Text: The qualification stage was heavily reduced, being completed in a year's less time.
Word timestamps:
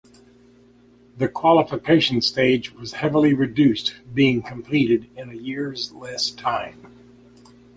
The 1.15 1.27
qualification 1.27 2.21
stage 2.23 2.73
was 2.73 2.93
heavily 2.93 3.35
reduced, 3.35 3.97
being 4.15 4.41
completed 4.41 5.07
in 5.15 5.29
a 5.29 5.35
year's 5.35 5.91
less 5.91 6.31
time. 6.31 6.87